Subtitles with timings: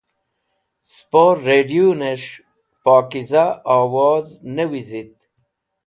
[0.93, 2.31] Spo radũwnẽs̃h
[2.83, 3.45] pokiza
[3.77, 5.15] owoz ne wizit.